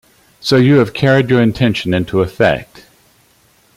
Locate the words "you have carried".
0.57-1.29